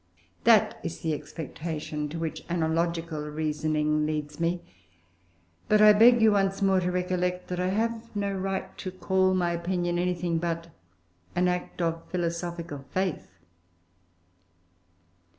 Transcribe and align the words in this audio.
That 0.45 0.79
is 0.81 1.01
the 1.01 1.13
expectation 1.13 2.09
to 2.09 2.17
which 2.17 2.43
analogical 2.49 3.21
reasoning 3.29 4.07
leads 4.07 4.39
me; 4.39 4.63
but 5.69 5.79
I 5.79 5.93
beg 5.93 6.23
you 6.23 6.31
once 6.31 6.59
more 6.59 6.79
to 6.79 6.91
recollect 6.91 7.49
that 7.49 7.59
I 7.59 7.67
have 7.67 8.15
no 8.15 8.33
right 8.33 8.75
to 8.79 8.89
call 8.89 9.35
my 9.35 9.51
opinion 9.51 9.99
anything 9.99 10.39
but 10.39 10.69
an 11.35 11.47
act 11.47 11.83
of 11.83 12.01
philosophical 12.09 12.83
faith. 12.89 13.27